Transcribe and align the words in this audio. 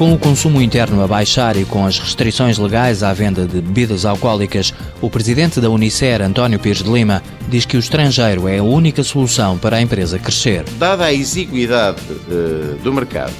Com 0.00 0.14
o 0.14 0.18
consumo 0.18 0.62
interno 0.62 1.02
a 1.02 1.06
baixar 1.06 1.58
e 1.58 1.64
com 1.66 1.84
as 1.84 1.98
restrições 1.98 2.56
legais 2.56 3.02
à 3.02 3.12
venda 3.12 3.46
de 3.46 3.60
bebidas 3.60 4.06
alcoólicas, 4.06 4.72
o 4.98 5.10
presidente 5.10 5.60
da 5.60 5.68
Unicer, 5.68 6.22
António 6.22 6.58
Pires 6.58 6.82
de 6.82 6.90
Lima, 6.90 7.22
diz 7.50 7.66
que 7.66 7.76
o 7.76 7.80
estrangeiro 7.80 8.48
é 8.48 8.56
a 8.56 8.62
única 8.62 9.04
solução 9.04 9.58
para 9.58 9.76
a 9.76 9.82
empresa 9.82 10.18
crescer. 10.18 10.64
Dada 10.78 11.04
a 11.04 11.12
exiguidade 11.12 12.00
uh, 12.10 12.78
do 12.82 12.94
mercado 12.94 13.34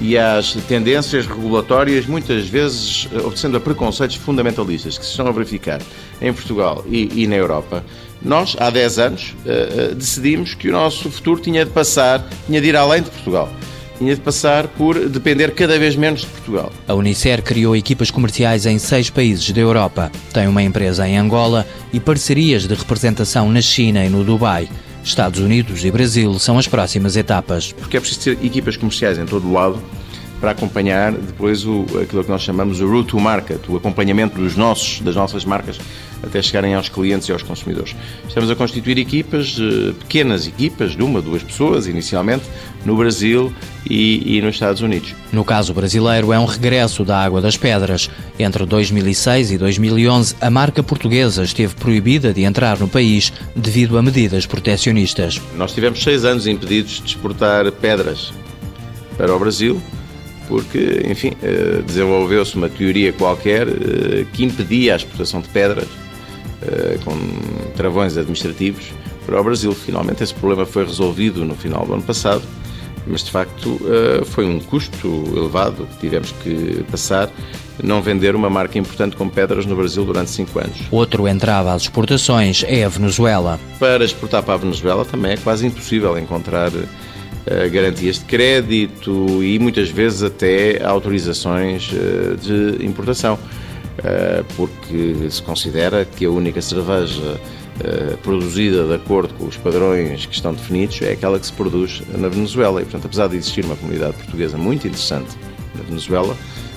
e 0.00 0.16
as 0.16 0.54
tendências 0.66 1.26
regulatórias, 1.26 2.06
muitas 2.06 2.48
vezes 2.48 3.06
eh, 3.12 3.18
obedecendo 3.18 3.58
a 3.58 3.60
preconceitos 3.60 4.16
fundamentalistas 4.16 4.96
que 4.96 5.04
se 5.04 5.10
estão 5.10 5.26
a 5.26 5.32
verificar 5.32 5.82
em 6.22 6.32
Portugal 6.32 6.82
e, 6.88 7.10
e 7.24 7.26
na 7.26 7.36
Europa, 7.36 7.84
nós, 8.22 8.56
há 8.58 8.70
10 8.70 8.98
anos, 8.98 9.34
uh, 9.44 9.94
decidimos 9.94 10.54
que 10.54 10.70
o 10.70 10.72
nosso 10.72 11.10
futuro 11.10 11.42
tinha 11.42 11.62
de 11.62 11.70
passar, 11.70 12.26
tinha 12.46 12.58
de 12.58 12.68
ir 12.68 12.76
além 12.76 13.02
de 13.02 13.10
Portugal 13.10 13.50
tinha 14.00 14.14
de 14.14 14.20
passar 14.22 14.66
por 14.66 14.98
depender 15.10 15.50
cada 15.50 15.78
vez 15.78 15.94
menos 15.94 16.22
de 16.22 16.26
Portugal. 16.26 16.72
A 16.88 16.94
Unicer 16.94 17.42
criou 17.42 17.76
equipas 17.76 18.10
comerciais 18.10 18.64
em 18.64 18.78
seis 18.78 19.10
países 19.10 19.50
da 19.50 19.60
Europa. 19.60 20.10
Tem 20.32 20.48
uma 20.48 20.62
empresa 20.62 21.06
em 21.06 21.18
Angola 21.18 21.66
e 21.92 22.00
parcerias 22.00 22.66
de 22.66 22.74
representação 22.74 23.52
na 23.52 23.60
China 23.60 24.02
e 24.02 24.08
no 24.08 24.24
Dubai. 24.24 24.70
Estados 25.04 25.38
Unidos 25.38 25.84
e 25.84 25.90
Brasil 25.90 26.38
são 26.38 26.58
as 26.58 26.66
próximas 26.66 27.14
etapas. 27.14 27.72
Porque 27.72 27.98
é 27.98 28.00
preciso 28.00 28.36
ter 28.36 28.44
equipas 28.44 28.76
comerciais 28.78 29.18
em 29.18 29.26
todo 29.26 29.46
o 29.46 29.52
lado 29.52 29.78
para 30.40 30.52
acompanhar 30.52 31.12
depois 31.12 31.66
o, 31.66 31.84
aquilo 32.02 32.24
que 32.24 32.30
nós 32.30 32.42
chamamos 32.42 32.80
o 32.80 32.88
route 32.88 33.08
to 33.08 33.20
market, 33.20 33.60
o 33.68 33.76
acompanhamento 33.76 34.40
dos 34.40 34.56
nossos, 34.56 35.00
das 35.00 35.14
nossas 35.14 35.44
marcas 35.44 35.78
até 36.22 36.40
chegarem 36.42 36.74
aos 36.74 36.88
clientes 36.88 37.28
e 37.28 37.32
aos 37.32 37.42
consumidores. 37.42 37.94
Estamos 38.28 38.50
a 38.50 38.56
constituir 38.56 38.98
equipas, 38.98 39.56
eh, 39.58 39.92
pequenas 39.98 40.46
equipas, 40.46 40.94
de 40.94 41.02
uma, 41.02 41.20
duas 41.22 41.42
pessoas 41.42 41.86
inicialmente, 41.86 42.44
no 42.84 42.96
Brasil 42.96 43.52
e, 43.88 44.36
e, 44.36 44.42
nos 44.42 44.54
Estados 44.54 44.82
Unidos. 44.82 45.14
No 45.32 45.44
caso 45.44 45.72
brasileiro, 45.72 46.32
é 46.32 46.38
um 46.38 46.44
regresso 46.44 47.04
da 47.04 47.22
Água 47.22 47.40
das 47.40 47.56
Pedras. 47.56 48.10
Entre 48.38 48.64
2006 48.64 49.52
e 49.52 49.58
2011, 49.58 50.36
a 50.40 50.50
marca 50.50 50.82
portuguesa 50.82 51.42
esteve 51.42 51.74
proibida 51.74 52.32
de 52.32 52.42
entrar 52.42 52.78
no 52.78 52.88
país 52.88 53.32
devido 53.54 53.98
a 53.98 54.02
medidas 54.02 54.46
protecionistas. 54.46 55.40
Nós 55.56 55.72
tivemos 55.72 56.02
seis 56.02 56.24
anos 56.24 56.46
impedidos 56.46 57.00
de 57.00 57.06
exportar 57.06 57.70
pedras 57.72 58.32
para 59.16 59.34
o 59.34 59.38
Brasil 59.38 59.80
porque, 60.50 61.06
enfim, 61.08 61.32
eh, 61.40 61.80
desenvolveu-se 61.86 62.56
uma 62.56 62.68
teoria 62.68 63.12
qualquer 63.12 63.68
eh, 63.68 64.26
que 64.32 64.44
impedia 64.44 64.94
a 64.94 64.96
exportação 64.96 65.40
de 65.40 65.48
pedras 65.48 65.86
eh, 66.60 66.98
com 67.04 67.16
travões 67.76 68.18
administrativos 68.18 68.92
para 69.24 69.40
o 69.40 69.44
Brasil. 69.44 69.72
Finalmente, 69.72 70.24
esse 70.24 70.34
problema 70.34 70.66
foi 70.66 70.84
resolvido 70.84 71.44
no 71.44 71.54
final 71.54 71.86
do 71.86 71.94
ano 71.94 72.02
passado, 72.02 72.42
mas 73.06 73.22
de 73.22 73.30
facto 73.30 73.80
foi 74.26 74.44
um 74.44 74.58
custo 74.60 75.24
elevado 75.34 75.86
que 75.86 75.98
tivemos 76.00 76.32
que 76.42 76.84
passar 76.90 77.30
não 77.82 78.02
vender 78.02 78.34
uma 78.34 78.50
marca 78.50 78.78
importante 78.78 79.16
como 79.16 79.30
pedras 79.30 79.64
no 79.64 79.74
Brasil 79.74 80.04
durante 80.04 80.30
cinco 80.30 80.58
anos. 80.58 80.76
Outro 80.90 81.26
entrave 81.26 81.70
às 81.70 81.82
exportações 81.82 82.64
é 82.66 82.84
a 82.84 82.88
Venezuela. 82.88 83.58
Para 83.78 84.04
exportar 84.04 84.42
para 84.42 84.54
a 84.54 84.58
Venezuela 84.58 85.04
também 85.04 85.32
é 85.32 85.36
quase 85.36 85.66
impossível 85.66 86.18
encontrar 86.18 86.70
garantias 87.72 88.18
de 88.18 88.24
crédito 88.26 89.42
e 89.42 89.58
muitas 89.58 89.90
vezes 89.90 90.22
até 90.22 90.82
autorizações 90.84 91.90
eh, 91.92 92.36
de 92.36 92.84
importação, 92.84 93.38
eh, 94.04 94.44
porque 94.56 95.30
se 95.30 95.42
considera 95.42 96.04
que 96.04 96.24
a 96.24 96.30
única 96.30 96.60
cerveja 96.60 97.40
produzida 98.22 98.84
de 98.84 98.92
acordo 98.92 99.32
com 99.32 99.46
os 99.46 99.56
padrões 99.56 100.26
que 100.26 100.34
estão 100.34 100.52
definidos 100.52 101.00
é 101.00 101.12
aquela 101.12 101.40
que 101.40 101.46
se 101.46 101.52
produz 101.54 102.02
na 102.14 102.28
Venezuela. 102.28 102.82
E, 102.82 102.84
portanto, 102.84 103.06
apesar 103.06 103.26
de 103.28 103.38
existir 103.38 103.64
uma 103.64 103.74
comunidade 103.74 104.18
portuguesa 104.18 104.58
muito 104.58 104.86
interessante 104.86 105.30
na 105.74 105.82
Venezuela, 105.84 106.36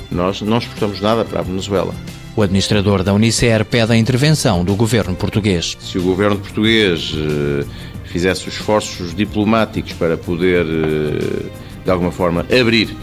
nós 0.10 0.42
não 0.42 0.60
exportamos 0.60 1.02
nada 1.02 1.26
para 1.26 1.42
a 1.42 1.44
Venezuela. 1.44 1.94
O 2.36 2.42
administrador 2.42 3.04
da 3.04 3.14
Unicer 3.14 3.64
pede 3.64 3.94
a 3.94 3.96
intervenção 3.96 4.64
do 4.64 4.76
governo 4.76 5.16
português. 5.16 5.78
Se 5.80 6.00
o 6.00 6.02
governo 6.02 6.38
português 6.38 7.14
fizesse 8.06 8.48
os 8.48 8.54
esforços 8.54 9.14
diplomáticos 9.16 9.94
para 9.94 10.16
poder, 10.16 10.66
eh, 10.66 11.50
de 11.84 11.92
alguma 11.92 12.12
forma, 12.12 12.42
abrir 12.42 12.96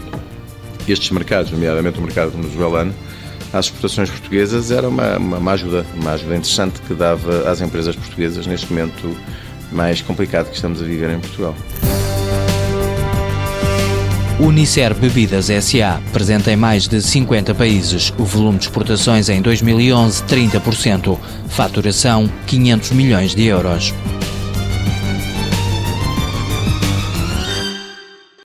estes 0.87 1.11
mercados, 1.11 1.51
nomeadamente 1.51 1.99
o 1.99 2.01
mercado 2.01 2.31
venezuelano, 2.31 2.93
às 3.51 3.65
exportações 3.65 4.09
portuguesas, 4.09 4.71
era 4.71 4.87
uma, 4.87 5.17
uma, 5.17 5.37
uma, 5.37 5.51
ajuda, 5.51 5.85
uma 5.95 6.11
ajuda 6.11 6.35
interessante 6.35 6.81
que 6.81 6.93
dava 6.93 7.49
às 7.49 7.59
empresas 7.59 7.95
portuguesas 7.95 8.47
neste 8.47 8.71
momento 8.71 9.15
mais 9.71 10.01
complicado 10.01 10.49
que 10.49 10.55
estamos 10.55 10.81
a 10.81 10.85
viver 10.85 11.09
em 11.09 11.19
Portugal. 11.19 11.55
Unicer 14.41 14.95
Bebidas 14.95 15.51
SA, 15.63 16.01
presente 16.11 16.49
em 16.49 16.55
mais 16.55 16.87
de 16.87 16.99
50 16.99 17.53
países. 17.53 18.11
O 18.17 18.25
volume 18.25 18.57
de 18.57 18.65
exportações 18.65 19.29
em 19.29 19.39
2011, 19.39 20.23
30%. 20.23 21.15
Faturação, 21.47 22.27
500 22.47 22.91
milhões 22.91 23.35
de 23.35 23.45
euros. 23.45 23.93